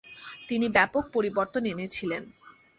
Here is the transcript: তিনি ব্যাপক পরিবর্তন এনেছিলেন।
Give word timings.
তিনি 0.49 0.67
ব্যাপক 0.69 1.03
পরিবর্তন 1.13 1.63
এনেছিলেন। 1.65 2.23